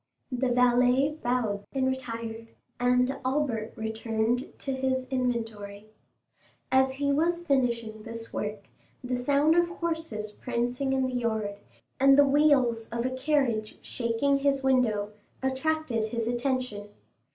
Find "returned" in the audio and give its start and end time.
3.75-4.51